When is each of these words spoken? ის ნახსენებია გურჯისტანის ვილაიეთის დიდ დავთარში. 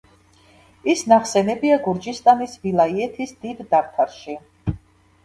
ის 0.93 1.01
ნახსენებია 1.11 1.77
გურჯისტანის 1.87 2.55
ვილაიეთის 2.63 3.35
დიდ 3.45 3.63
დავთარში. 3.75 4.35